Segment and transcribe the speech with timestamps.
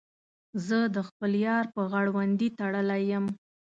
[0.65, 3.25] زه د خپل یار په غړوندي تړلی یم.